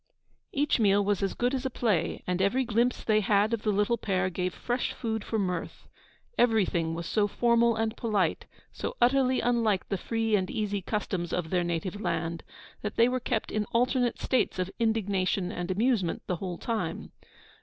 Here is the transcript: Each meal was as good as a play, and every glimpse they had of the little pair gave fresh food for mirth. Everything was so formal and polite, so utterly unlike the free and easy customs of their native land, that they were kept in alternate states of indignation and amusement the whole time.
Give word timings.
Each 0.51 0.79
meal 0.79 1.05
was 1.05 1.21
as 1.21 1.35
good 1.35 1.53
as 1.53 1.63
a 1.63 1.69
play, 1.69 2.23
and 2.25 2.41
every 2.41 2.63
glimpse 2.65 3.03
they 3.03 3.19
had 3.19 3.53
of 3.53 3.61
the 3.61 3.69
little 3.69 3.99
pair 3.99 4.31
gave 4.31 4.51
fresh 4.51 4.93
food 4.93 5.23
for 5.23 5.37
mirth. 5.37 5.87
Everything 6.39 6.95
was 6.95 7.05
so 7.05 7.27
formal 7.27 7.75
and 7.75 7.95
polite, 7.95 8.45
so 8.71 8.97
utterly 8.99 9.41
unlike 9.41 9.89
the 9.89 9.99
free 9.99 10.35
and 10.35 10.49
easy 10.49 10.81
customs 10.81 11.31
of 11.31 11.51
their 11.51 11.63
native 11.63 12.01
land, 12.01 12.41
that 12.81 12.95
they 12.95 13.07
were 13.07 13.19
kept 13.19 13.51
in 13.51 13.65
alternate 13.73 14.17
states 14.19 14.57
of 14.57 14.71
indignation 14.79 15.51
and 15.51 15.69
amusement 15.69 16.23
the 16.25 16.37
whole 16.37 16.57
time. 16.57 17.11